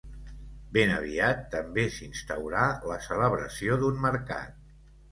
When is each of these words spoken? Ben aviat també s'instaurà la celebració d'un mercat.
Ben 0.77 0.93
aviat 0.93 1.45
també 1.57 1.85
s'instaurà 1.99 2.65
la 2.93 2.99
celebració 3.11 3.79
d'un 3.85 4.07
mercat. 4.09 4.63